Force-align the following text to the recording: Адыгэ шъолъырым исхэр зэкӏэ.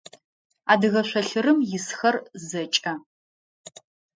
Адыгэ 0.71 1.01
шъолъырым 1.09 1.59
исхэр 1.75 2.15
зэкӏэ. 2.47 2.93